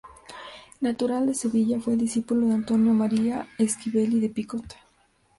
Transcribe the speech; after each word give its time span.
Natural 0.81 1.27
de 1.27 1.35
Sevilla, 1.35 1.79
fue 1.79 1.95
discípulo 1.95 2.47
de 2.47 2.55
Antonio 2.55 2.91
María 2.91 3.47
Esquivel 3.59 4.13
y 4.15 4.19
de 4.19 4.29
Picot. 4.29 4.65